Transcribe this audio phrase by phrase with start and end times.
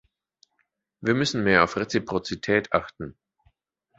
[1.01, 3.15] Wir müssen mehr auf Reziprozität achten.